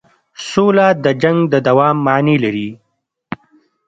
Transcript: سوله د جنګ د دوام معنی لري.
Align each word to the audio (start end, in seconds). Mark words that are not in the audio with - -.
سوله 0.49 0.87
د 1.03 1.05
جنګ 1.21 1.39
د 1.53 1.55
دوام 1.67 1.95
معنی 2.05 2.35
لري. 2.43 2.69